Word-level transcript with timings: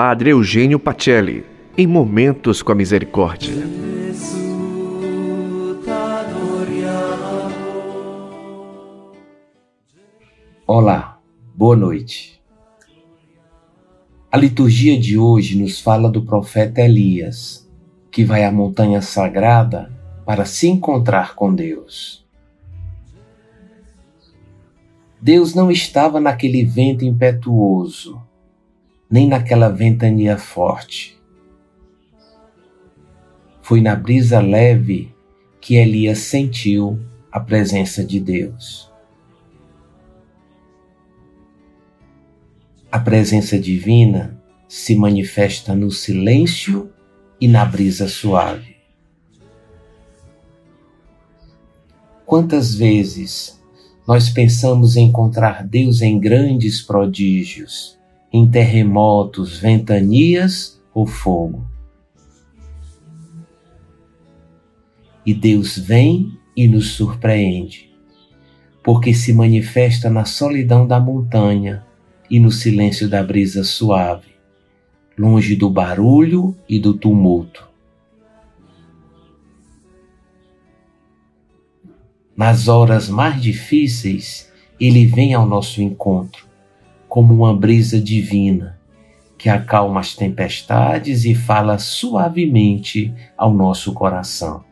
Padre 0.00 0.30
Eugênio 0.30 0.78
Pacelli, 0.78 1.44
em 1.76 1.84
Momentos 1.84 2.62
com 2.62 2.70
a 2.70 2.74
Misericórdia. 2.76 3.52
Olá, 10.64 11.18
boa 11.52 11.74
noite. 11.74 12.40
A 14.30 14.36
liturgia 14.36 14.96
de 14.96 15.18
hoje 15.18 15.60
nos 15.60 15.80
fala 15.80 16.08
do 16.08 16.24
profeta 16.24 16.80
Elias, 16.80 17.68
que 18.08 18.24
vai 18.24 18.44
à 18.44 18.52
montanha 18.52 19.02
sagrada 19.02 19.92
para 20.24 20.44
se 20.44 20.68
encontrar 20.68 21.34
com 21.34 21.52
Deus. 21.52 22.24
Deus 25.20 25.56
não 25.56 25.72
estava 25.72 26.20
naquele 26.20 26.64
vento 26.64 27.04
impetuoso, 27.04 28.27
nem 29.10 29.28
naquela 29.28 29.68
ventania 29.68 30.36
forte. 30.36 31.18
Foi 33.62 33.80
na 33.80 33.94
brisa 33.94 34.40
leve 34.40 35.14
que 35.60 35.76
Elias 35.76 36.18
sentiu 36.18 36.98
a 37.30 37.40
presença 37.40 38.04
de 38.04 38.20
Deus. 38.20 38.90
A 42.90 42.98
presença 42.98 43.58
divina 43.58 44.42
se 44.66 44.94
manifesta 44.94 45.74
no 45.74 45.90
silêncio 45.90 46.90
e 47.40 47.46
na 47.46 47.64
brisa 47.64 48.08
suave. 48.08 48.76
Quantas 52.24 52.74
vezes 52.74 53.58
nós 54.06 54.30
pensamos 54.30 54.96
encontrar 54.96 55.66
Deus 55.66 56.00
em 56.00 56.18
grandes 56.18 56.80
prodígios, 56.80 57.97
em 58.32 58.48
terremotos, 58.48 59.58
ventanias 59.58 60.80
ou 60.92 61.06
fogo. 61.06 61.66
E 65.24 65.34
Deus 65.34 65.78
vem 65.78 66.38
e 66.56 66.66
nos 66.66 66.92
surpreende, 66.92 67.90
porque 68.82 69.12
se 69.12 69.32
manifesta 69.32 70.10
na 70.10 70.24
solidão 70.24 70.86
da 70.86 70.98
montanha 70.98 71.84
e 72.30 72.38
no 72.38 72.50
silêncio 72.50 73.08
da 73.08 73.22
brisa 73.22 73.64
suave, 73.64 74.28
longe 75.16 75.56
do 75.56 75.70
barulho 75.70 76.56
e 76.68 76.78
do 76.78 76.94
tumulto. 76.94 77.68
Nas 82.36 82.68
horas 82.68 83.08
mais 83.08 83.40
difíceis, 83.42 84.52
ele 84.78 85.04
vem 85.06 85.34
ao 85.34 85.44
nosso 85.44 85.82
encontro 85.82 86.48
como 87.08 87.34
uma 87.34 87.56
brisa 87.56 88.00
divina 88.00 88.78
que 89.38 89.48
acalma 89.48 90.00
as 90.00 90.14
tempestades 90.14 91.24
e 91.24 91.34
fala 91.34 91.78
suavemente 91.78 93.14
ao 93.36 93.54
nosso 93.54 93.94
coração. 93.94 94.64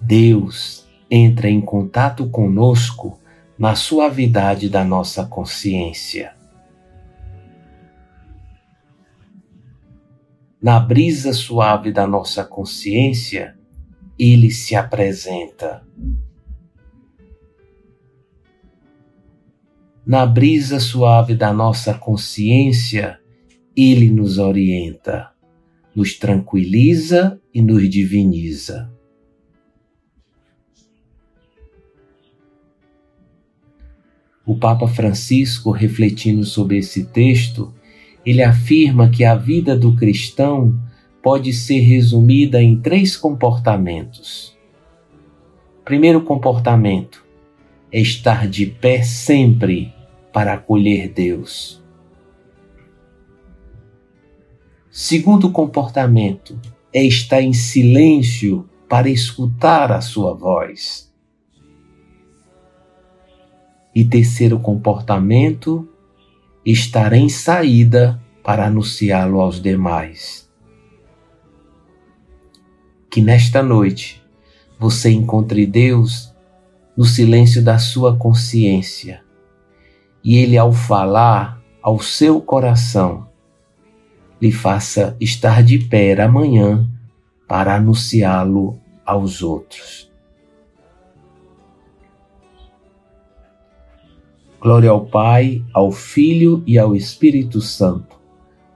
Deus 0.00 0.86
entra 1.10 1.50
em 1.50 1.60
contato 1.60 2.28
conosco 2.30 3.20
na 3.58 3.74
suavidade 3.74 4.68
da 4.68 4.84
nossa 4.84 5.26
consciência. 5.26 6.34
Na 10.62 10.80
brisa 10.80 11.32
suave 11.32 11.92
da 11.92 12.06
nossa 12.06 12.44
consciência, 12.44 13.56
ele 14.18 14.50
se 14.50 14.74
apresenta 14.74 15.84
na 20.06 20.24
brisa 20.24 20.78
suave 20.78 21.34
da 21.34 21.52
nossa 21.52 21.92
consciência, 21.92 23.18
Ele 23.76 24.08
nos 24.08 24.38
orienta, 24.38 25.30
nos 25.94 26.14
tranquiliza 26.14 27.40
e 27.52 27.60
nos 27.60 27.90
diviniza. 27.90 28.88
O 34.46 34.56
Papa 34.56 34.86
Francisco, 34.86 35.72
refletindo 35.72 36.44
sobre 36.44 36.78
esse 36.78 37.06
texto, 37.06 37.74
ele 38.24 38.44
afirma 38.44 39.10
que 39.10 39.24
a 39.24 39.34
vida 39.34 39.76
do 39.76 39.96
cristão 39.96 40.80
pode 41.20 41.52
ser 41.52 41.80
resumida 41.80 42.62
em 42.62 42.80
três 42.80 43.16
comportamentos. 43.16 44.56
Primeiro 45.84 46.22
comportamento 46.22 47.24
é 47.90 48.00
estar 48.00 48.46
de 48.46 48.66
pé 48.66 49.02
sempre 49.02 49.95
para 50.36 50.52
acolher 50.52 51.08
Deus. 51.08 51.82
Segundo 54.90 55.50
comportamento 55.50 56.60
é 56.92 57.02
estar 57.02 57.40
em 57.40 57.54
silêncio 57.54 58.68
para 58.86 59.08
escutar 59.08 59.90
a 59.90 60.02
sua 60.02 60.34
voz. 60.34 61.10
E 63.94 64.04
terceiro 64.04 64.58
comportamento, 64.60 65.88
estar 66.66 67.14
em 67.14 67.30
saída 67.30 68.22
para 68.44 68.66
anunciá-lo 68.66 69.40
aos 69.40 69.58
demais. 69.58 70.52
Que 73.10 73.22
nesta 73.22 73.62
noite 73.62 74.22
você 74.78 75.10
encontre 75.10 75.64
Deus 75.64 76.30
no 76.94 77.06
silêncio 77.06 77.64
da 77.64 77.78
sua 77.78 78.18
consciência 78.18 79.24
e 80.26 80.38
ele, 80.38 80.58
ao 80.58 80.72
falar 80.72 81.62
ao 81.80 82.00
seu 82.00 82.40
coração, 82.40 83.28
lhe 84.42 84.50
faça 84.50 85.16
estar 85.20 85.62
de 85.62 85.78
pé 85.78 86.20
amanhã 86.20 86.84
para 87.46 87.76
anunciá-lo 87.76 88.76
aos 89.04 89.40
outros. 89.40 90.10
Glória 94.60 94.90
ao 94.90 95.06
Pai, 95.06 95.64
ao 95.72 95.92
Filho 95.92 96.60
e 96.66 96.76
ao 96.76 96.96
Espírito 96.96 97.60
Santo, 97.60 98.16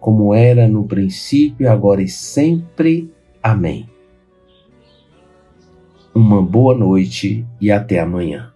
como 0.00 0.34
era 0.34 0.66
no 0.66 0.82
princípio, 0.82 1.70
agora 1.70 2.02
e 2.02 2.08
sempre. 2.08 3.08
Amém. 3.40 3.88
Uma 6.12 6.42
boa 6.42 6.76
noite 6.76 7.46
e 7.60 7.70
até 7.70 8.00
amanhã. 8.00 8.55